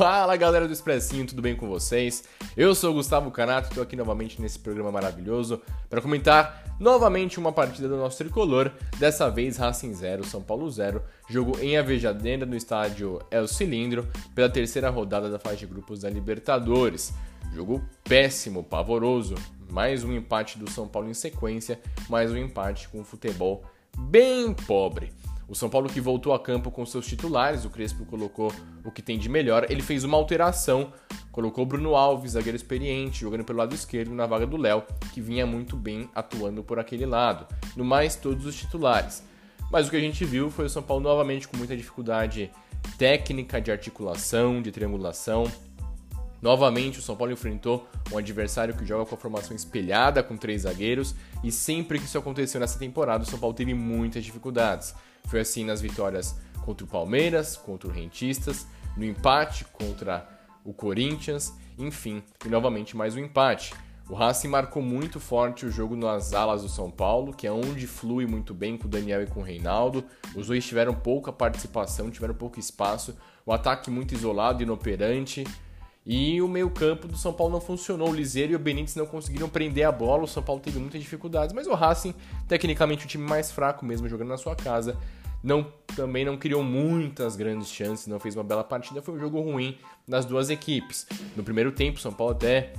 Fala 0.00 0.34
galera 0.34 0.66
do 0.66 0.72
Expressinho, 0.72 1.26
tudo 1.26 1.42
bem 1.42 1.54
com 1.54 1.68
vocês? 1.68 2.24
Eu 2.56 2.74
sou 2.74 2.90
o 2.90 2.94
Gustavo 2.94 3.30
Canato, 3.30 3.68
estou 3.68 3.82
aqui 3.82 3.94
novamente 3.94 4.40
nesse 4.40 4.58
programa 4.58 4.90
maravilhoso 4.90 5.60
para 5.90 6.00
comentar 6.00 6.74
novamente 6.80 7.38
uma 7.38 7.52
partida 7.52 7.86
do 7.86 7.98
nosso 7.98 8.16
tricolor, 8.16 8.72
dessa 8.98 9.30
vez 9.30 9.58
Racing 9.58 9.92
0, 9.92 10.24
São 10.24 10.40
Paulo 10.40 10.70
0, 10.70 11.02
jogo 11.28 11.58
em 11.60 11.76
Avejaneira 11.76 12.46
no 12.46 12.56
estádio 12.56 13.18
El 13.30 13.46
Cilindro, 13.46 14.08
pela 14.34 14.48
terceira 14.48 14.88
rodada 14.88 15.28
da 15.28 15.38
fase 15.38 15.58
de 15.58 15.66
grupos 15.66 16.00
da 16.00 16.08
Libertadores. 16.08 17.12
Jogo 17.54 17.84
péssimo, 18.02 18.64
pavoroso, 18.64 19.34
mais 19.68 20.02
um 20.02 20.14
empate 20.14 20.58
do 20.58 20.70
São 20.70 20.88
Paulo 20.88 21.10
em 21.10 21.14
sequência, 21.14 21.78
mais 22.08 22.32
um 22.32 22.38
empate 22.38 22.88
com 22.88 23.04
futebol 23.04 23.66
bem 23.98 24.54
pobre. 24.54 25.12
O 25.50 25.54
São 25.56 25.68
Paulo 25.68 25.88
que 25.88 26.00
voltou 26.00 26.32
a 26.32 26.38
campo 26.38 26.70
com 26.70 26.86
seus 26.86 27.04
titulares, 27.04 27.64
o 27.64 27.70
Crespo 27.70 28.06
colocou 28.06 28.52
o 28.84 28.90
que 28.92 29.02
tem 29.02 29.18
de 29.18 29.28
melhor. 29.28 29.66
Ele 29.68 29.82
fez 29.82 30.04
uma 30.04 30.16
alteração, 30.16 30.92
colocou 31.32 31.66
Bruno 31.66 31.96
Alves, 31.96 32.32
zagueiro 32.32 32.54
experiente, 32.54 33.22
jogando 33.22 33.42
pelo 33.42 33.58
lado 33.58 33.74
esquerdo 33.74 34.14
na 34.14 34.26
vaga 34.26 34.46
do 34.46 34.56
Léo, 34.56 34.84
que 35.12 35.20
vinha 35.20 35.44
muito 35.44 35.74
bem 35.74 36.08
atuando 36.14 36.62
por 36.62 36.78
aquele 36.78 37.04
lado. 37.04 37.52
No 37.76 37.84
mais, 37.84 38.14
todos 38.14 38.46
os 38.46 38.54
titulares. 38.54 39.24
Mas 39.72 39.88
o 39.88 39.90
que 39.90 39.96
a 39.96 40.00
gente 40.00 40.24
viu 40.24 40.52
foi 40.52 40.66
o 40.66 40.70
São 40.70 40.84
Paulo 40.84 41.02
novamente 41.02 41.48
com 41.48 41.56
muita 41.56 41.76
dificuldade 41.76 42.48
técnica, 42.96 43.60
de 43.60 43.72
articulação, 43.72 44.62
de 44.62 44.70
triangulação. 44.70 45.50
Novamente, 46.42 46.98
o 46.98 47.02
São 47.02 47.16
Paulo 47.16 47.32
enfrentou 47.32 47.86
um 48.12 48.18
adversário 48.18 48.74
que 48.74 48.84
joga 48.86 49.04
com 49.04 49.14
a 49.14 49.18
formação 49.18 49.54
espelhada, 49.54 50.22
com 50.22 50.36
três 50.36 50.62
zagueiros, 50.62 51.14
e 51.44 51.52
sempre 51.52 51.98
que 51.98 52.06
isso 52.06 52.18
aconteceu 52.18 52.60
nessa 52.60 52.78
temporada, 52.78 53.24
o 53.24 53.26
São 53.26 53.38
Paulo 53.38 53.54
teve 53.54 53.74
muitas 53.74 54.24
dificuldades. 54.24 54.94
Foi 55.26 55.40
assim 55.40 55.64
nas 55.64 55.80
vitórias 55.80 56.36
contra 56.64 56.84
o 56.84 56.88
Palmeiras, 56.88 57.56
contra 57.56 57.88
o 57.88 57.92
Rentistas, 57.92 58.66
no 58.96 59.04
empate 59.04 59.64
contra 59.66 60.26
o 60.64 60.72
Corinthians, 60.72 61.52
enfim, 61.78 62.22
e 62.44 62.48
novamente 62.48 62.96
mais 62.96 63.14
um 63.16 63.20
empate. 63.20 63.74
O 64.10 64.14
Racing 64.14 64.48
marcou 64.48 64.82
muito 64.82 65.20
forte 65.20 65.64
o 65.64 65.70
jogo 65.70 65.94
nas 65.94 66.32
alas 66.34 66.62
do 66.62 66.68
São 66.68 66.90
Paulo, 66.90 67.32
que 67.32 67.46
é 67.46 67.52
onde 67.52 67.86
flui 67.86 68.26
muito 68.26 68.52
bem 68.52 68.76
com 68.76 68.86
o 68.86 68.90
Daniel 68.90 69.22
e 69.22 69.26
com 69.26 69.38
o 69.38 69.42
Reinaldo. 69.42 70.04
Os 70.34 70.48
dois 70.48 70.66
tiveram 70.66 70.92
pouca 70.92 71.32
participação, 71.32 72.10
tiveram 72.10 72.34
pouco 72.34 72.58
espaço. 72.58 73.16
O 73.46 73.52
ataque 73.52 73.88
muito 73.88 74.12
isolado, 74.12 74.64
inoperante. 74.64 75.44
E 76.12 76.42
o 76.42 76.48
meio-campo 76.48 77.06
do 77.06 77.16
São 77.16 77.32
Paulo 77.32 77.52
não 77.52 77.60
funcionou. 77.60 78.10
O 78.10 78.12
Liseiro 78.12 78.50
e 78.50 78.56
o 78.56 78.58
Benítez 78.58 78.96
não 78.96 79.06
conseguiram 79.06 79.48
prender 79.48 79.86
a 79.86 79.92
bola. 79.92 80.24
O 80.24 80.26
São 80.26 80.42
Paulo 80.42 80.60
teve 80.60 80.76
muitas 80.76 81.00
dificuldades. 81.00 81.54
Mas 81.54 81.68
o 81.68 81.72
Racing, 81.72 82.12
tecnicamente, 82.48 83.04
o 83.04 83.08
time 83.08 83.24
mais 83.24 83.52
fraco 83.52 83.86
mesmo, 83.86 84.08
jogando 84.08 84.26
na 84.26 84.36
sua 84.36 84.56
casa. 84.56 84.98
Não, 85.40 85.72
também 85.94 86.24
não 86.24 86.36
criou 86.36 86.64
muitas 86.64 87.36
grandes 87.36 87.68
chances, 87.68 88.08
não 88.08 88.18
fez 88.18 88.34
uma 88.34 88.42
bela 88.42 88.64
partida. 88.64 89.00
Foi 89.00 89.14
um 89.14 89.20
jogo 89.20 89.40
ruim 89.40 89.78
das 90.06 90.24
duas 90.24 90.50
equipes. 90.50 91.06
No 91.36 91.44
primeiro 91.44 91.70
tempo, 91.70 91.98
o 91.98 92.00
São 92.00 92.12
Paulo 92.12 92.32
até 92.32 92.72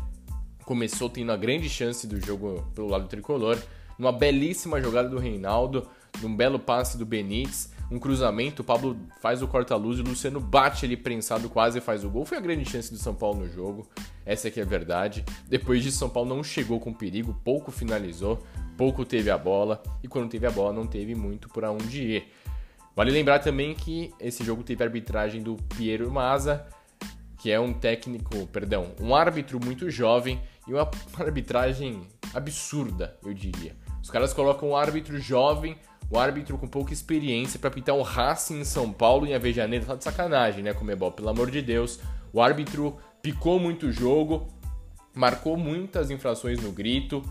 começou 0.66 1.10
tendo 1.10 1.32
a 1.32 1.38
grande 1.38 1.70
chance 1.70 2.06
do 2.06 2.20
jogo 2.20 2.70
pelo 2.76 2.90
lado 2.90 3.08
tricolor. 3.08 3.58
Numa 3.98 4.12
belíssima 4.12 4.82
jogada 4.82 5.08
do 5.08 5.18
Reinaldo, 5.18 5.88
num 6.22 6.36
belo 6.36 6.60
passe 6.60 6.98
do 6.98 7.06
Benítez 7.06 7.72
um 7.92 8.00
cruzamento, 8.00 8.62
o 8.62 8.66
Pablo 8.66 8.98
faz 9.20 9.42
o 9.42 9.48
corta-luz 9.48 10.00
e 10.00 10.02
o 10.02 10.06
Luciano 10.06 10.40
bate 10.40 10.86
ali 10.86 10.96
prensado, 10.96 11.50
quase 11.50 11.82
faz 11.82 12.06
o 12.06 12.10
gol. 12.10 12.26
Foi 12.26 12.38
a 12.38 12.42
grande 12.42 12.68
chance 12.68 12.90
do 12.90 12.98
São 12.98 13.14
Paulo 13.14 13.42
no 13.42 13.50
jogo, 13.50 13.86
essa 14.26 14.48
aqui 14.48 14.62
é 14.62 14.64
a 14.64 14.66
verdade. 14.66 15.26
Depois 15.48 15.84
disso, 15.84 15.98
São 15.98 16.10
Paulo 16.10 16.34
não 16.34 16.42
chegou 16.42 16.80
com 16.80 16.94
perigo, 16.94 17.38
pouco 17.44 17.70
finalizou, 17.70 18.42
pouco 18.78 19.04
teve 19.04 19.30
a 19.30 19.38
bola, 19.38 19.84
e 20.02 20.08
quando 20.08 20.30
teve 20.30 20.48
a 20.48 20.52
bola 20.52 20.72
não 20.72 20.88
teve 20.88 21.14
muito 21.14 21.50
para 21.50 21.70
onde 21.70 22.02
ir. 22.02 22.34
Vale 22.96 23.12
lembrar 23.12 23.40
também 23.40 23.76
que 23.76 24.14
esse 24.20 24.44
jogo 24.44 24.64
teve 24.64 24.82
a 24.84 24.88
arbitragem 24.88 25.42
do 25.42 25.58
Piero 25.78 26.10
Maza, 26.10 26.66
que 27.40 27.52
é 27.52 27.60
um 27.60 27.74
técnico, 27.74 28.48
perdão, 28.48 28.94
um 29.02 29.14
árbitro 29.14 29.60
muito 29.64 29.90
jovem 29.90 30.40
e 30.66 30.74
uma 30.74 30.90
arbitragem 31.20 32.08
absurda, 32.34 33.18
eu 33.26 33.34
diria. 33.34 33.76
Os 34.02 34.10
caras 34.10 34.34
colocam 34.34 34.70
um 34.70 34.76
árbitro 34.76 35.20
jovem 35.20 35.78
o 36.12 36.20
árbitro 36.20 36.58
com 36.58 36.68
pouca 36.68 36.92
experiência 36.92 37.58
para 37.58 37.72
pintar 37.72 37.96
um 37.96 38.02
Racing 38.02 38.60
em 38.60 38.66
São 38.66 38.92
Paulo 38.92 39.26
em 39.26 39.34
Avejaneira 39.34 39.86
tá 39.86 39.96
de 39.96 40.04
sacanagem, 40.04 40.62
né, 40.62 40.74
Comebol? 40.74 41.14
Pelo 41.14 41.30
amor 41.30 41.50
de 41.50 41.62
Deus. 41.62 42.00
O 42.34 42.42
árbitro 42.42 42.98
picou 43.22 43.58
muito 43.58 43.88
o 43.88 43.92
jogo, 43.94 44.46
marcou 45.16 45.56
muitas 45.56 46.12
infrações 46.12 46.62
no 46.62 46.70
grito. 46.70 47.24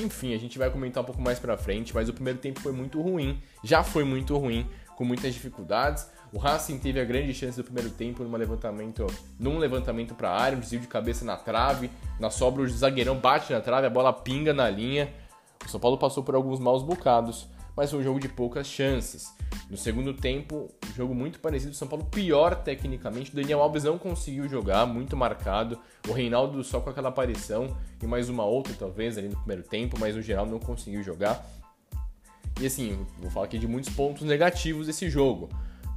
Enfim, 0.00 0.34
a 0.34 0.38
gente 0.38 0.58
vai 0.58 0.68
comentar 0.68 1.00
um 1.00 1.06
pouco 1.06 1.22
mais 1.22 1.38
pra 1.38 1.56
frente, 1.56 1.94
mas 1.94 2.08
o 2.08 2.12
primeiro 2.12 2.40
tempo 2.40 2.58
foi 2.58 2.72
muito 2.72 3.00
ruim, 3.00 3.40
já 3.62 3.84
foi 3.84 4.02
muito 4.02 4.36
ruim, 4.36 4.66
com 4.96 5.04
muitas 5.04 5.32
dificuldades. 5.32 6.08
O 6.32 6.38
Racing 6.38 6.80
teve 6.80 7.00
a 7.00 7.04
grande 7.04 7.32
chance 7.32 7.56
do 7.56 7.62
primeiro 7.62 7.90
tempo 7.90 8.24
numa 8.24 8.36
levantamento, 8.36 9.06
num 9.38 9.58
levantamento 9.58 10.16
para 10.16 10.30
área, 10.30 10.58
um 10.58 10.60
desvio 10.60 10.80
de 10.80 10.88
cabeça 10.88 11.24
na 11.24 11.36
trave, 11.36 11.88
na 12.18 12.30
sobra 12.30 12.62
o 12.62 12.68
zagueirão 12.68 13.16
bate 13.16 13.52
na 13.52 13.60
trave, 13.60 13.86
a 13.86 13.90
bola 13.90 14.12
pinga 14.12 14.52
na 14.52 14.68
linha. 14.68 15.08
O 15.64 15.68
São 15.68 15.78
Paulo 15.78 15.96
passou 15.96 16.24
por 16.24 16.34
alguns 16.34 16.58
maus 16.58 16.82
bocados 16.82 17.48
mas 17.78 17.92
foi 17.92 18.00
um 18.00 18.02
jogo 18.02 18.18
de 18.18 18.28
poucas 18.28 18.66
chances. 18.66 19.32
No 19.70 19.76
segundo 19.76 20.12
tempo, 20.12 20.68
um 20.84 20.94
jogo 20.96 21.14
muito 21.14 21.38
parecido, 21.38 21.72
São 21.74 21.86
Paulo 21.86 22.04
pior 22.06 22.56
tecnicamente. 22.56 23.30
O 23.30 23.36
Daniel 23.36 23.62
Alves 23.62 23.84
não 23.84 23.96
conseguiu 23.96 24.48
jogar, 24.48 24.84
muito 24.84 25.16
marcado. 25.16 25.78
O 26.08 26.12
Reinaldo 26.12 26.64
só 26.64 26.80
com 26.80 26.90
aquela 26.90 27.10
aparição 27.10 27.76
e 28.02 28.04
mais 28.04 28.28
uma 28.28 28.44
outra, 28.44 28.74
talvez, 28.76 29.16
ali 29.16 29.28
no 29.28 29.36
primeiro 29.36 29.62
tempo, 29.62 29.96
mas 29.96 30.16
no 30.16 30.20
geral 30.20 30.44
não 30.44 30.58
conseguiu 30.58 31.04
jogar. 31.04 31.46
E 32.60 32.66
assim, 32.66 33.06
vou 33.20 33.30
falar 33.30 33.46
aqui 33.46 33.60
de 33.60 33.68
muitos 33.68 33.94
pontos 33.94 34.26
negativos 34.26 34.88
desse 34.88 35.08
jogo. 35.08 35.48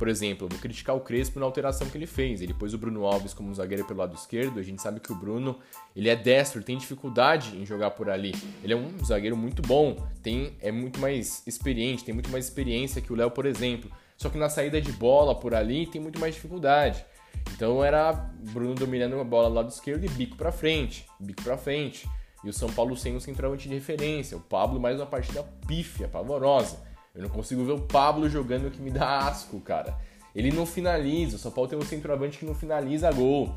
Por 0.01 0.07
exemplo, 0.07 0.47
vou 0.49 0.57
criticar 0.57 0.95
o 0.95 0.99
Crespo 0.99 1.39
na 1.39 1.45
alteração 1.45 1.87
que 1.87 1.95
ele 1.95 2.07
fez. 2.07 2.41
Ele 2.41 2.55
pôs 2.55 2.73
o 2.73 2.77
Bruno 2.79 3.05
Alves 3.05 3.35
como 3.35 3.53
zagueiro 3.53 3.85
pelo 3.85 3.99
lado 3.99 4.15
esquerdo. 4.15 4.59
A 4.59 4.63
gente 4.63 4.81
sabe 4.81 4.99
que 4.99 5.11
o 5.11 5.15
Bruno 5.15 5.59
ele 5.95 6.09
é 6.09 6.15
destro, 6.15 6.63
tem 6.63 6.75
dificuldade 6.75 7.55
em 7.55 7.67
jogar 7.67 7.91
por 7.91 8.09
ali. 8.09 8.33
Ele 8.63 8.73
é 8.73 8.75
um 8.75 8.97
zagueiro 9.05 9.37
muito 9.37 9.61
bom, 9.61 9.95
tem 10.23 10.57
é 10.59 10.71
muito 10.71 10.99
mais 10.99 11.43
experiente, 11.45 12.03
tem 12.03 12.15
muito 12.15 12.31
mais 12.31 12.45
experiência 12.45 12.99
que 12.99 13.13
o 13.13 13.15
Léo, 13.15 13.29
por 13.29 13.45
exemplo. 13.45 13.91
Só 14.17 14.27
que 14.27 14.39
na 14.39 14.49
saída 14.49 14.81
de 14.81 14.91
bola 14.91 15.35
por 15.35 15.53
ali 15.53 15.85
tem 15.85 16.01
muito 16.01 16.19
mais 16.19 16.33
dificuldade. 16.33 17.05
Então 17.53 17.83
era 17.83 18.11
Bruno 18.53 18.73
dominando 18.73 19.19
a 19.19 19.23
bola 19.23 19.49
do 19.49 19.53
lado 19.53 19.69
esquerdo 19.69 20.03
e 20.03 20.09
bico 20.09 20.35
para 20.35 20.51
frente, 20.51 21.05
bico 21.19 21.43
para 21.43 21.57
frente. 21.57 22.09
E 22.43 22.49
o 22.49 22.53
São 22.53 22.73
Paulo 22.73 22.97
sem 22.97 23.15
um 23.15 23.19
centroavante 23.19 23.69
de 23.69 23.75
referência. 23.75 24.35
O 24.35 24.41
Pablo 24.41 24.79
mais 24.79 24.97
uma 24.97 25.05
partida 25.05 25.43
pífia, 25.67 26.07
pavorosa. 26.07 26.89
Eu 27.13 27.23
não 27.23 27.29
consigo 27.29 27.65
ver 27.65 27.73
o 27.73 27.79
Pablo 27.81 28.29
jogando 28.29 28.71
que 28.71 28.81
me 28.81 28.89
dá 28.89 29.19
asco, 29.27 29.59
cara. 29.59 29.97
Ele 30.33 30.51
não 30.51 30.65
finaliza. 30.65 31.35
O 31.35 31.39
São 31.39 31.51
Paulo 31.51 31.69
tem 31.69 31.77
um 31.77 31.83
centroavante 31.83 32.37
que 32.37 32.45
não 32.45 32.55
finaliza 32.55 33.11
gol, 33.11 33.53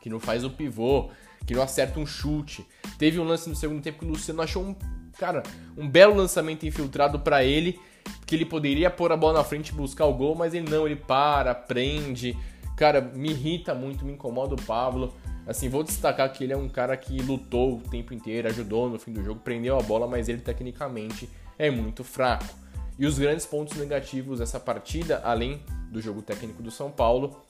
que 0.00 0.10
não 0.10 0.20
faz 0.20 0.44
o 0.44 0.50
pivô, 0.50 1.10
que 1.46 1.54
não 1.54 1.62
acerta 1.62 1.98
um 1.98 2.06
chute. 2.06 2.66
Teve 2.98 3.18
um 3.18 3.24
lance 3.24 3.48
no 3.48 3.56
segundo 3.56 3.82
tempo 3.82 4.00
que 4.00 4.04
o 4.04 4.08
Luciano 4.08 4.42
achou 4.42 4.62
um, 4.62 4.76
cara, 5.18 5.42
um 5.76 5.88
belo 5.88 6.14
lançamento 6.14 6.66
infiltrado 6.66 7.18
para 7.20 7.42
ele, 7.42 7.80
que 8.26 8.34
ele 8.34 8.44
poderia 8.44 8.90
pôr 8.90 9.10
a 9.10 9.16
bola 9.16 9.38
na 9.38 9.44
frente 9.44 9.70
e 9.70 9.72
buscar 9.72 10.04
o 10.04 10.12
gol, 10.12 10.34
mas 10.34 10.52
ele 10.52 10.68
não, 10.68 10.84
ele 10.86 10.96
para, 10.96 11.54
prende. 11.54 12.36
Cara, 12.76 13.00
me 13.00 13.30
irrita 13.30 13.74
muito, 13.74 14.04
me 14.04 14.12
incomoda 14.12 14.54
o 14.54 14.62
Pablo. 14.62 15.14
Assim, 15.46 15.68
vou 15.68 15.82
destacar 15.82 16.30
que 16.30 16.44
ele 16.44 16.52
é 16.52 16.56
um 16.56 16.68
cara 16.68 16.96
que 16.96 17.20
lutou 17.22 17.78
o 17.78 17.80
tempo 17.80 18.12
inteiro, 18.12 18.48
ajudou 18.48 18.90
no 18.90 18.98
fim 18.98 19.12
do 19.12 19.24
jogo, 19.24 19.40
prendeu 19.40 19.78
a 19.78 19.82
bola, 19.82 20.06
mas 20.06 20.28
ele 20.28 20.42
tecnicamente 20.42 21.28
é 21.58 21.70
muito 21.70 22.04
fraco. 22.04 22.61
E 22.98 23.06
os 23.06 23.18
grandes 23.18 23.46
pontos 23.46 23.76
negativos 23.76 24.38
dessa 24.38 24.60
partida, 24.60 25.20
além 25.24 25.62
do 25.90 26.00
jogo 26.00 26.22
técnico 26.22 26.62
do 26.62 26.70
São 26.70 26.90
Paulo, 26.90 27.42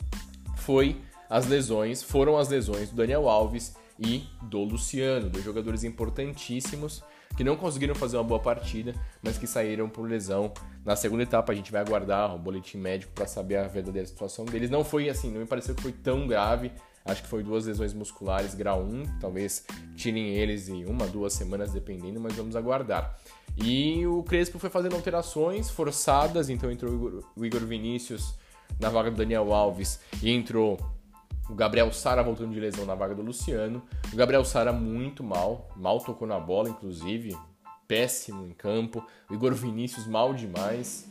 foi 0.57 1.01
as 1.29 1.47
lesões, 1.47 2.03
foram 2.03 2.37
as 2.37 2.49
lesões 2.49 2.91
do 2.91 2.97
Daniel 2.97 3.29
Alves 3.29 3.75
e 3.99 4.25
do 4.43 4.63
Luciano, 4.63 5.29
dois 5.29 5.45
jogadores 5.45 5.85
importantíssimos 5.85 7.03
que 7.37 7.43
não 7.43 7.57
conseguiram 7.57 7.95
fazer 7.95 8.17
uma 8.17 8.25
boa 8.25 8.41
partida, 8.41 8.95
mas 9.23 9.39
que 9.39 9.47
saíram 9.47 9.89
por 9.89 10.09
lesão. 10.09 10.53
Na 10.85 10.95
segunda 10.95 11.23
etapa 11.23 11.53
a 11.53 11.55
gente 11.55 11.73
vai 11.73 11.81
aguardar 11.81 12.35
o 12.35 12.39
boletim 12.39 12.79
médico 12.79 13.13
para 13.15 13.27
saber 13.27 13.57
a 13.57 13.67
verdadeira 13.67 14.07
situação 14.07 14.45
deles. 14.45 14.71
Não 14.71 14.85
foi 14.85 15.09
assim, 15.09 15.31
não 15.31 15.41
me 15.41 15.47
pareceu 15.47 15.75
que 15.75 15.83
foi 15.83 15.93
tão 15.93 16.27
grave. 16.27 16.71
Acho 17.05 17.23
que 17.23 17.29
foi 17.29 17.43
duas 17.43 17.67
lesões 17.67 17.93
musculares 17.93 18.55
grau 18.55 18.83
1, 18.83 19.19
talvez 19.19 19.65
tirem 19.97 20.35
eles 20.35 20.69
em 20.69 20.85
uma, 20.85 21.07
duas 21.07 21.33
semanas 21.33 21.73
dependendo, 21.73 22.21
mas 22.21 22.35
vamos 22.35 22.55
aguardar. 22.55 23.19
E 23.57 24.07
o 24.07 24.23
Crespo 24.23 24.59
foi 24.59 24.71
fazendo 24.71 24.97
alterações 24.97 25.71
forçadas, 25.71 26.49
então 26.49 26.71
entrou 26.71 27.23
o 27.37 27.45
Igor 27.45 27.61
Vinícius 27.61 28.35
na 28.81 28.89
vaga 28.89 29.11
do 29.11 29.17
Daniel 29.17 29.53
Alves 29.53 30.01
e 30.23 30.31
entrou 30.31 30.79
o 31.49 31.55
Gabriel 31.55 31.93
Sara 31.93 32.23
voltando 32.23 32.53
de 32.53 32.61
lesão 32.61 32.87
na 32.87 32.95
vaga 32.95 33.15
do 33.15 33.23
Luciano. 33.23 33.83
O 34.13 34.17
Gabriel 34.17 34.45
Sara 34.45 34.73
muito 34.73 35.23
mal, 35.23 35.69
mal 35.77 35.99
tocou 35.99 36.27
na 36.27 36.41
bola, 36.41 36.71
inclusive, 36.71 37.37
péssimo 37.87 38.47
em 38.47 38.53
campo. 38.53 39.05
O 39.29 39.35
Igor 39.35 39.53
Vinícius 39.53 40.07
mal 40.07 40.33
demais, 40.33 41.07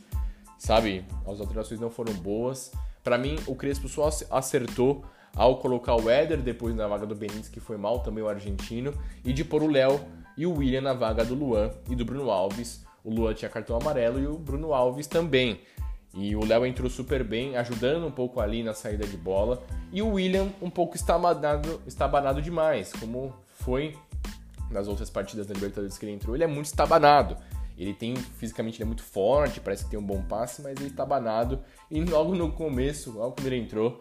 sabe? 0.58 1.04
As 1.26 1.40
alterações 1.40 1.80
não 1.80 1.90
foram 1.90 2.12
boas. 2.14 2.72
Para 3.04 3.18
mim, 3.18 3.38
o 3.46 3.54
Crespo 3.54 3.88
só 3.88 4.08
acertou 4.30 5.04
ao 5.34 5.58
colocar 5.58 5.96
o 5.96 6.10
Éder 6.10 6.42
depois 6.42 6.74
na 6.74 6.86
vaga 6.86 7.06
do 7.06 7.14
Benítez, 7.14 7.48
que 7.48 7.60
foi 7.60 7.76
mal 7.76 8.00
também 8.00 8.22
o 8.22 8.28
argentino, 8.28 8.92
e 9.24 9.32
de 9.32 9.44
pôr 9.44 9.62
o 9.62 9.70
Léo 9.70 10.00
e 10.36 10.46
o 10.46 10.54
William 10.54 10.80
na 10.80 10.92
vaga 10.92 11.24
do 11.24 11.34
Luan 11.34 11.70
e 11.90 11.94
do 11.94 12.04
Bruno 12.04 12.30
Alves. 12.30 12.84
O 13.04 13.12
Luan 13.12 13.34
tinha 13.34 13.48
cartão 13.48 13.76
amarelo 13.76 14.20
e 14.20 14.26
o 14.26 14.38
Bruno 14.38 14.72
Alves 14.72 15.06
também. 15.06 15.60
E 16.14 16.36
o 16.36 16.44
Léo 16.44 16.66
entrou 16.66 16.90
super 16.90 17.24
bem, 17.24 17.56
ajudando 17.56 18.06
um 18.06 18.10
pouco 18.10 18.40
ali 18.40 18.62
na 18.62 18.74
saída 18.74 19.06
de 19.06 19.16
bola. 19.16 19.62
E 19.90 20.02
o 20.02 20.10
William 20.10 20.48
um 20.60 20.68
pouco 20.68 20.94
estabanado, 20.94 21.80
estabanado 21.86 22.42
demais, 22.42 22.92
como 22.92 23.34
foi 23.54 23.96
nas 24.70 24.88
outras 24.88 25.08
partidas 25.08 25.46
da 25.46 25.54
Libertadores 25.54 25.96
que 25.96 26.04
ele 26.04 26.12
entrou. 26.12 26.34
Ele 26.34 26.44
é 26.44 26.46
muito 26.46 26.66
estabanado. 26.66 27.36
Ele 27.78 27.94
tem 27.94 28.14
fisicamente 28.14 28.76
ele 28.76 28.84
é 28.84 28.86
muito 28.86 29.02
forte, 29.02 29.58
parece 29.58 29.84
que 29.84 29.90
tem 29.90 29.98
um 29.98 30.04
bom 30.04 30.22
passe, 30.22 30.60
mas 30.60 30.76
ele 30.78 30.90
está 30.90 31.04
banado. 31.04 31.60
E 31.90 32.00
logo 32.04 32.34
no 32.34 32.52
começo, 32.52 33.12
logo 33.12 33.32
quando 33.32 33.46
ele 33.46 33.56
entrou, 33.56 34.00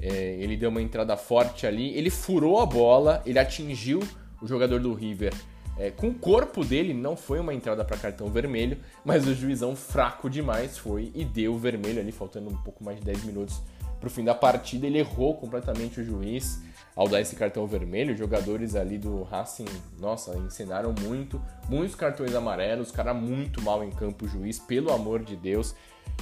é, 0.00 0.36
ele 0.40 0.56
deu 0.56 0.70
uma 0.70 0.82
entrada 0.82 1.16
forte 1.16 1.66
ali. 1.66 1.96
Ele 1.96 2.10
furou 2.10 2.60
a 2.60 2.66
bola, 2.66 3.22
ele 3.24 3.38
atingiu 3.38 4.00
o 4.42 4.46
jogador 4.46 4.80
do 4.80 4.92
River 4.92 5.32
é, 5.76 5.90
com 5.90 6.08
o 6.08 6.14
corpo 6.14 6.64
dele, 6.64 6.94
não 6.94 7.16
foi 7.16 7.40
uma 7.40 7.52
entrada 7.52 7.84
para 7.84 7.96
cartão 7.96 8.28
vermelho, 8.28 8.78
mas 9.04 9.26
o 9.26 9.34
juizão 9.34 9.74
fraco 9.74 10.30
demais 10.30 10.78
foi 10.78 11.10
e 11.14 11.24
deu 11.24 11.58
vermelho 11.58 12.00
ali, 12.00 12.12
faltando 12.12 12.48
um 12.48 12.56
pouco 12.56 12.84
mais 12.84 12.98
de 12.98 13.04
10 13.04 13.24
minutos 13.24 13.60
para 13.98 14.06
o 14.06 14.10
fim 14.10 14.22
da 14.22 14.34
partida. 14.34 14.86
Ele 14.86 14.98
errou 14.98 15.34
completamente 15.34 16.00
o 16.00 16.04
juiz 16.04 16.62
ao 16.94 17.08
dar 17.08 17.20
esse 17.20 17.34
cartão 17.34 17.66
vermelho. 17.66 18.12
Os 18.12 18.18
jogadores 18.18 18.76
ali 18.76 18.98
do 18.98 19.24
Racing, 19.24 19.66
nossa, 19.98 20.36
ensinaram 20.38 20.94
muito, 21.00 21.42
muitos 21.68 21.96
cartões 21.96 22.34
amarelos, 22.34 22.92
cara 22.92 23.12
muito 23.12 23.60
mal 23.60 23.82
em 23.82 23.90
campo, 23.90 24.26
o 24.26 24.28
juiz, 24.28 24.60
pelo 24.60 24.92
amor 24.92 25.24
de 25.24 25.34
Deus. 25.34 25.74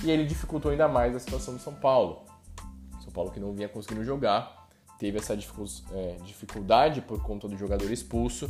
E 0.02 0.10
ele 0.10 0.25
dificultou 0.25 0.70
ainda 0.70 0.88
mais 0.88 1.14
a 1.14 1.19
situação 1.19 1.54
do 1.54 1.60
São 1.60 1.75
Paulo. 1.75 2.25
São 3.02 3.12
Paulo 3.12 3.31
que 3.31 3.40
não 3.40 3.52
vinha 3.52 3.69
conseguindo 3.69 4.02
jogar, 4.02 4.69
teve 4.99 5.19
essa 5.19 5.34
é, 5.34 6.16
dificuldade 6.25 7.02
por 7.02 7.20
conta 7.22 7.46
do 7.49 7.56
jogador 7.56 7.90
expulso 7.90 8.49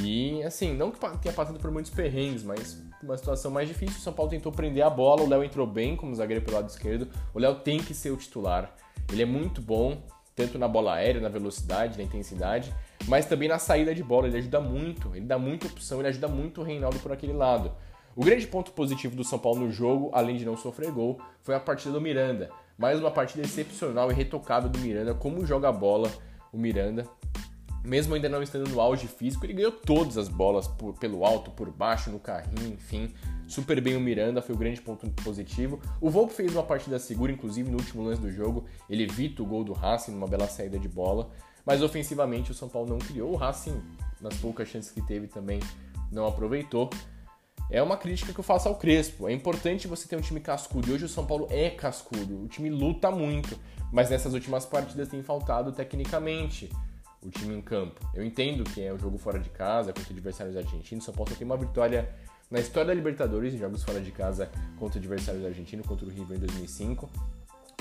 e 0.00 0.42
assim, 0.44 0.74
não 0.74 0.90
que 0.90 0.98
tenha 1.18 1.34
passado 1.34 1.58
por 1.58 1.70
muitos 1.70 1.90
perrengues, 1.90 2.42
mas 2.42 2.80
uma 3.02 3.16
situação 3.16 3.50
mais 3.50 3.68
difícil. 3.68 3.98
O 3.98 4.00
São 4.00 4.12
Paulo 4.12 4.30
tentou 4.30 4.52
prender 4.52 4.84
a 4.84 4.90
bola, 4.90 5.22
o 5.22 5.28
Léo 5.28 5.42
entrou 5.42 5.66
bem 5.66 5.96
como 5.96 6.14
zagueiro 6.14 6.42
pelo 6.42 6.56
lado 6.56 6.68
esquerdo. 6.68 7.08
O 7.34 7.38
Léo 7.38 7.56
tem 7.56 7.78
que 7.78 7.94
ser 7.94 8.10
o 8.10 8.16
titular. 8.16 8.74
Ele 9.10 9.22
é 9.22 9.26
muito 9.26 9.60
bom, 9.60 10.00
tanto 10.36 10.58
na 10.58 10.68
bola 10.68 10.94
aérea, 10.94 11.20
na 11.20 11.28
velocidade, 11.28 11.98
na 11.98 12.04
intensidade, 12.04 12.72
mas 13.06 13.26
também 13.26 13.48
na 13.48 13.58
saída 13.58 13.94
de 13.94 14.02
bola. 14.02 14.28
Ele 14.28 14.38
ajuda 14.38 14.60
muito, 14.60 15.14
ele 15.16 15.26
dá 15.26 15.38
muita 15.38 15.66
opção, 15.66 15.98
ele 15.98 16.08
ajuda 16.08 16.28
muito 16.28 16.60
o 16.60 16.64
Reinaldo 16.64 16.98
por 17.00 17.10
aquele 17.10 17.32
lado. 17.32 17.72
O 18.14 18.24
grande 18.24 18.46
ponto 18.46 18.72
positivo 18.72 19.16
do 19.16 19.24
São 19.24 19.38
Paulo 19.38 19.60
no 19.60 19.70
jogo, 19.70 20.10
além 20.12 20.36
de 20.36 20.44
não 20.44 20.56
sofrer 20.56 20.90
gol, 20.92 21.20
foi 21.42 21.54
a 21.54 21.60
partida 21.60 21.92
do 21.92 22.00
Miranda. 22.00 22.50
Mais 22.76 23.00
uma 23.00 23.10
partida 23.10 23.44
excepcional 23.44 24.10
e 24.10 24.14
retocada 24.14 24.68
do 24.68 24.78
Miranda, 24.78 25.14
como 25.14 25.44
joga 25.44 25.68
a 25.68 25.72
bola 25.72 26.10
o 26.52 26.58
Miranda 26.58 27.04
mesmo 27.88 28.14
ainda 28.14 28.28
não 28.28 28.42
estando 28.42 28.68
no 28.68 28.80
auge 28.80 29.08
físico, 29.08 29.46
ele 29.46 29.54
ganhou 29.54 29.72
todas 29.72 30.18
as 30.18 30.28
bolas 30.28 30.68
por, 30.68 30.92
pelo 30.98 31.24
alto, 31.24 31.50
por 31.50 31.70
baixo, 31.70 32.10
no 32.10 32.20
carrinho, 32.20 32.74
enfim. 32.74 33.12
Super 33.46 33.80
bem 33.80 33.96
o 33.96 34.00
Miranda, 34.00 34.42
foi 34.42 34.54
o 34.54 34.58
grande 34.58 34.80
ponto 34.82 35.08
positivo. 35.24 35.80
O 35.98 36.10
Volpe 36.10 36.34
fez 36.34 36.52
uma 36.52 36.62
partida 36.62 36.98
segura, 36.98 37.32
inclusive 37.32 37.70
no 37.70 37.78
último 37.78 38.04
lance 38.04 38.20
do 38.20 38.30
jogo, 38.30 38.66
ele 38.90 39.04
evita 39.04 39.42
o 39.42 39.46
gol 39.46 39.64
do 39.64 39.72
Racing 39.72 40.12
numa 40.12 40.28
bela 40.28 40.46
saída 40.46 40.78
de 40.78 40.86
bola, 40.86 41.30
mas 41.64 41.82
ofensivamente 41.82 42.50
o 42.50 42.54
São 42.54 42.68
Paulo 42.68 42.90
não 42.90 42.98
criou. 42.98 43.32
O 43.32 43.36
Racing, 43.36 43.80
nas 44.20 44.34
poucas 44.34 44.68
chances 44.68 44.92
que 44.92 45.00
teve 45.00 45.26
também, 45.26 45.58
não 46.12 46.26
aproveitou. 46.26 46.90
É 47.70 47.82
uma 47.82 47.96
crítica 47.96 48.32
que 48.32 48.40
eu 48.40 48.44
faço 48.44 48.68
ao 48.68 48.76
Crespo. 48.76 49.28
É 49.28 49.32
importante 49.32 49.88
você 49.88 50.06
ter 50.06 50.16
um 50.16 50.20
time 50.20 50.40
cascudo. 50.40 50.90
E 50.90 50.92
hoje 50.92 51.04
o 51.04 51.08
São 51.08 51.26
Paulo 51.26 51.46
é 51.50 51.68
cascudo. 51.68 52.42
O 52.44 52.48
time 52.48 52.70
luta 52.70 53.10
muito. 53.10 53.58
Mas 53.92 54.08
nessas 54.08 54.32
últimas 54.32 54.64
partidas 54.64 55.08
tem 55.08 55.22
faltado 55.22 55.72
tecnicamente 55.72 56.70
o 57.22 57.30
time 57.30 57.54
em 57.54 57.60
campo. 57.60 58.00
Eu 58.14 58.24
entendo 58.24 58.64
que 58.64 58.82
é 58.82 58.92
um 58.92 58.98
jogo 58.98 59.18
fora 59.18 59.38
de 59.38 59.50
casa 59.50 59.92
contra 59.92 60.12
adversários 60.12 60.56
argentinos. 60.56 61.04
Só 61.04 61.12
tem 61.12 61.44
uma 61.44 61.56
vitória 61.56 62.08
na 62.50 62.60
história 62.60 62.88
da 62.88 62.94
Libertadores 62.94 63.52
em 63.52 63.58
jogos 63.58 63.82
fora 63.82 64.00
de 64.00 64.10
casa 64.10 64.50
contra 64.78 64.98
adversários 64.98 65.44
argentinos, 65.44 65.86
contra 65.86 66.06
o 66.06 66.08
River 66.08 66.36
em 66.36 66.40
2005. 66.40 67.10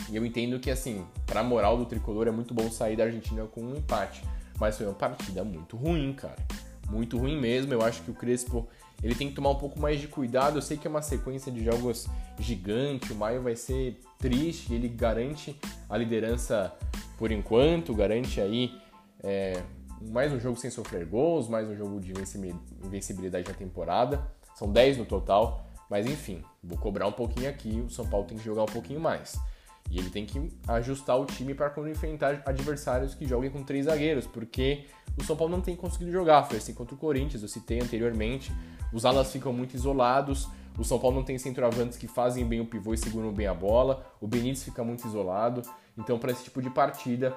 E 0.09 0.15
eu 0.15 0.25
entendo 0.25 0.59
que, 0.59 0.71
assim, 0.71 1.05
para 1.25 1.41
a 1.41 1.43
moral 1.43 1.77
do 1.77 1.85
tricolor 1.85 2.27
é 2.27 2.31
muito 2.31 2.53
bom 2.53 2.69
sair 2.71 2.95
da 2.95 3.03
Argentina 3.03 3.45
com 3.45 3.61
um 3.61 3.75
empate. 3.75 4.23
Mas 4.59 4.77
foi 4.77 4.85
uma 4.85 4.95
partida 4.95 5.43
muito 5.43 5.77
ruim, 5.77 6.13
cara. 6.13 6.37
Muito 6.89 7.17
ruim 7.17 7.39
mesmo. 7.39 7.73
Eu 7.73 7.81
acho 7.81 8.01
que 8.01 8.11
o 8.11 8.13
Crespo 8.13 8.67
ele 9.03 9.13
tem 9.13 9.29
que 9.29 9.35
tomar 9.35 9.51
um 9.51 9.55
pouco 9.55 9.79
mais 9.79 9.99
de 9.99 10.07
cuidado. 10.07 10.57
Eu 10.57 10.61
sei 10.61 10.77
que 10.77 10.87
é 10.87 10.89
uma 10.89 11.01
sequência 11.01 11.51
de 11.51 11.63
jogos 11.63 12.07
gigante. 12.39 13.13
O 13.13 13.15
Maio 13.15 13.41
vai 13.41 13.55
ser 13.55 13.99
triste. 14.17 14.73
Ele 14.73 14.87
garante 14.87 15.55
a 15.89 15.97
liderança 15.97 16.73
por 17.17 17.31
enquanto, 17.31 17.93
garante 17.93 18.39
aí 18.39 18.71
é, 19.23 19.63
mais 20.01 20.31
um 20.31 20.39
jogo 20.39 20.57
sem 20.57 20.69
sofrer 20.69 21.05
gols, 21.05 21.49
mais 21.49 21.67
um 21.67 21.75
jogo 21.75 21.99
de 21.99 22.13
invencibilidade 22.83 23.47
na 23.47 23.53
temporada. 23.53 24.31
São 24.55 24.71
10 24.71 24.97
no 24.97 25.05
total, 25.05 25.67
mas 25.89 26.05
enfim, 26.05 26.43
vou 26.63 26.77
cobrar 26.77 27.07
um 27.07 27.11
pouquinho 27.11 27.49
aqui. 27.49 27.81
O 27.81 27.89
São 27.89 28.07
Paulo 28.07 28.25
tem 28.25 28.37
que 28.37 28.43
jogar 28.43 28.63
um 28.63 28.67
pouquinho 28.67 28.99
mais. 28.99 29.39
E 29.89 29.97
ele 29.97 30.09
tem 30.09 30.25
que 30.25 30.51
ajustar 30.67 31.17
o 31.17 31.25
time 31.25 31.53
para 31.53 31.69
quando 31.69 31.89
enfrentar 31.89 32.41
adversários 32.45 33.15
que 33.15 33.25
joguem 33.25 33.49
com 33.49 33.63
três 33.63 33.85
zagueiros, 33.85 34.27
porque 34.27 34.85
o 35.17 35.23
São 35.23 35.35
Paulo 35.35 35.55
não 35.55 35.61
tem 35.61 35.75
conseguido 35.75 36.11
jogar. 36.11 36.43
Foi 36.43 36.57
assim 36.57 36.73
contra 36.73 36.93
o 36.93 36.97
Corinthians, 36.97 37.41
eu 37.41 37.47
citei 37.47 37.79
anteriormente. 37.79 38.51
Os 38.93 39.05
alas 39.05 39.31
ficam 39.31 39.53
muito 39.53 39.75
isolados. 39.75 40.47
O 40.77 40.83
São 40.83 40.99
Paulo 40.99 41.15
não 41.15 41.23
tem 41.23 41.37
centroavantes 41.37 41.97
que 41.97 42.07
fazem 42.07 42.45
bem 42.45 42.59
o 42.59 42.65
pivô 42.65 42.93
e 42.93 42.97
seguram 42.97 43.31
bem 43.31 43.47
a 43.47 43.53
bola. 43.53 44.05
O 44.21 44.27
Benítez 44.27 44.63
fica 44.63 44.83
muito 44.83 45.07
isolado. 45.07 45.61
Então, 45.97 46.19
para 46.19 46.31
esse 46.31 46.43
tipo 46.43 46.61
de 46.61 46.69
partida, 46.69 47.35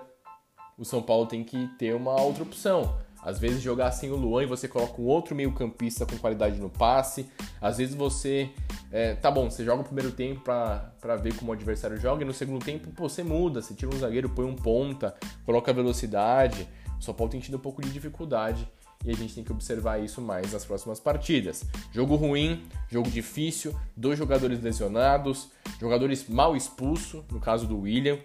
o 0.81 0.85
São 0.85 1.03
Paulo 1.03 1.27
tem 1.27 1.44
que 1.44 1.69
ter 1.79 1.94
uma 1.94 2.19
outra 2.19 2.43
opção. 2.43 2.97
Às 3.23 3.38
vezes 3.38 3.61
jogar 3.61 3.93
sem 3.93 4.10
o 4.10 4.17
Luan 4.17 4.44
e 4.44 4.46
você 4.46 4.67
coloca 4.67 4.99
um 4.99 5.05
outro 5.05 5.34
meio 5.34 5.53
campista 5.53 6.06
com 6.06 6.17
qualidade 6.17 6.58
no 6.58 6.70
passe. 6.70 7.29
Às 7.60 7.77
vezes 7.77 7.94
você... 7.94 8.49
É, 8.91 9.15
tá 9.15 9.31
bom, 9.31 9.51
você 9.51 9.63
joga 9.63 9.82
o 9.82 9.84
primeiro 9.84 10.10
tempo 10.10 10.41
para 10.41 11.17
ver 11.17 11.34
como 11.34 11.51
o 11.51 11.55
adversário 11.55 11.99
joga 11.99 12.22
e 12.22 12.27
no 12.27 12.32
segundo 12.32 12.65
tempo 12.65 12.91
pô, 12.93 13.08
você 13.08 13.22
muda, 13.22 13.60
você 13.60 13.75
tira 13.75 13.94
um 13.94 13.99
zagueiro, 13.99 14.31
põe 14.31 14.46
um 14.46 14.56
ponta, 14.56 15.15
coloca 15.44 15.70
velocidade. 15.70 16.67
O 16.99 17.03
São 17.03 17.13
Paulo 17.13 17.31
tem 17.31 17.41
tido 17.41 17.58
um 17.58 17.60
pouco 17.60 17.82
de 17.82 17.91
dificuldade 17.91 18.67
e 19.05 19.10
a 19.10 19.15
gente 19.15 19.34
tem 19.34 19.44
que 19.44 19.53
observar 19.53 20.03
isso 20.03 20.22
mais 20.22 20.51
nas 20.51 20.65
próximas 20.65 20.99
partidas. 20.99 21.63
Jogo 21.93 22.17
ruim, 22.17 22.65
jogo 22.89 23.10
difícil, 23.10 23.79
dois 23.94 24.19
jogadores 24.19 24.63
lesionados, 24.63 25.51
jogadores 25.79 26.27
mal 26.27 26.56
expulsos, 26.56 27.22
no 27.31 27.39
caso 27.39 27.67
do 27.67 27.81
William, 27.81 28.19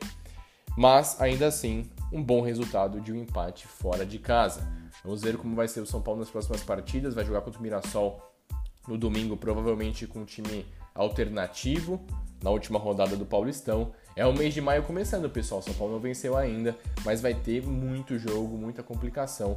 mas 0.77 1.19
ainda 1.21 1.47
assim 1.47 1.89
um 2.15 2.24
bom 2.24 2.41
resultado 2.41 3.01
de 3.01 3.12
um 3.12 3.17
empate 3.17 3.67
fora 3.67 4.05
de 4.05 4.17
casa. 4.17 4.65
Vamos 5.03 5.22
ver 5.22 5.36
como 5.36 5.53
vai 5.53 5.67
ser 5.67 5.81
o 5.81 5.86
São 5.86 6.01
Paulo 6.01 6.22
nas 6.22 6.29
próximas 6.29 6.63
partidas. 6.63 7.13
Vai 7.13 7.25
jogar 7.25 7.41
contra 7.41 7.60
o 7.60 7.62
Mirassol 7.62 8.22
no 8.88 8.98
domingo, 8.98 9.36
provavelmente 9.36 10.07
com 10.07 10.19
um 10.19 10.25
time 10.25 10.65
alternativo 10.93 12.01
na 12.41 12.50
última 12.50 12.79
rodada 12.79 13.17
do 13.17 13.25
Paulistão. 13.25 13.91
É 14.15 14.25
o 14.25 14.31
mês 14.31 14.53
de 14.53 14.62
maio 14.62 14.84
começando, 14.84 15.29
pessoal. 15.29 15.62
São 15.62 15.74
Paulo 15.74 15.93
não 15.93 16.00
venceu 16.00 16.38
ainda, 16.38 16.74
mas 17.03 17.22
vai 17.22 17.34
ter 17.34 17.62
muito 17.67 18.17
jogo, 18.17 18.57
muita 18.57 18.81
complicação. 18.81 19.53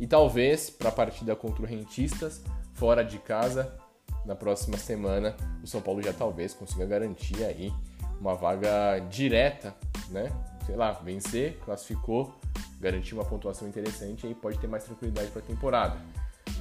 E 0.00 0.06
talvez 0.06 0.70
para 0.70 0.88
a 0.88 0.92
partida 0.92 1.36
contra 1.36 1.62
o 1.62 1.66
Rentistas, 1.66 2.42
fora 2.72 3.04
de 3.04 3.18
casa, 3.18 3.76
na 4.24 4.34
próxima 4.34 4.78
semana, 4.78 5.36
o 5.62 5.66
São 5.66 5.82
Paulo 5.82 6.02
já 6.02 6.12
talvez 6.12 6.54
consiga 6.54 6.86
garantir 6.86 7.44
aí 7.44 7.70
uma 8.18 8.34
vaga 8.34 8.98
direta, 9.10 9.74
né, 10.10 10.32
sei 10.68 10.76
lá, 10.76 10.92
vencer, 10.92 11.58
classificou, 11.64 12.34
garantir 12.78 13.14
uma 13.14 13.24
pontuação 13.24 13.66
interessante 13.66 14.24
e 14.24 14.28
aí 14.28 14.34
pode 14.34 14.58
ter 14.58 14.66
mais 14.66 14.84
tranquilidade 14.84 15.30
para 15.30 15.40
a 15.40 15.44
temporada. 15.44 15.96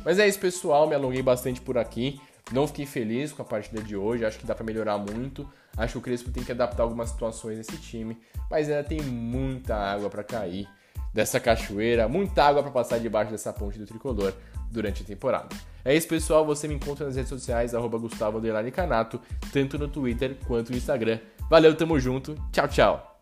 Mas 0.06 0.18
é 0.18 0.26
isso, 0.26 0.40
pessoal, 0.40 0.88
me 0.88 0.96
alonguei 0.96 1.22
bastante 1.22 1.60
por 1.60 1.78
aqui. 1.78 2.22
Não 2.54 2.66
fiquei 2.66 2.86
feliz 2.86 3.34
com 3.34 3.42
a 3.42 3.46
partida 3.46 3.84
de 3.84 3.98
hoje, 3.98 4.24
acho 4.24 4.40
que 4.40 4.46
dá 4.46 4.56
para 4.56 4.64
melhorar 4.64 4.98
muito. 4.98 5.46
Acho 5.76 5.94
que 5.94 5.98
o 5.98 6.02
Crespo 6.02 6.32
tem 6.32 6.42
que 6.42 6.54
adaptar 6.54 6.84
algumas 6.84 7.10
situações 7.10 7.58
nesse 7.58 7.76
time, 7.78 8.18
mas 8.50 8.70
ainda 8.70 8.82
tem 8.82 9.02
muita 9.02 9.76
água 9.76 10.10
para 10.10 10.24
cair 10.24 10.66
dessa 11.14 11.38
cachoeira, 11.38 12.08
muita 12.08 12.46
água 12.46 12.64
para 12.64 12.72
passar 12.72 13.00
debaixo 13.00 13.30
dessa 13.30 13.52
ponte 13.52 13.78
do 13.78 13.86
tricolor 13.86 14.34
durante 14.72 15.04
a 15.04 15.06
temporada. 15.06 15.50
É 15.84 15.94
isso, 15.94 16.08
pessoal. 16.08 16.46
Você 16.46 16.66
me 16.66 16.76
encontra 16.76 17.06
nas 17.06 17.18
redes 17.18 17.30
sociais, 17.30 17.76
arroba 17.76 17.98
Gustavo 17.98 18.42
Canato, 18.74 19.20
tanto 19.52 19.78
no 19.78 19.90
Twitter 19.90 20.38
quanto 20.48 20.72
no 20.72 20.78
Instagram. 20.78 21.20
Valeu, 21.50 21.76
tamo 21.76 22.00
junto. 22.00 22.36
Tchau, 22.54 22.68
tchau. 22.70 23.17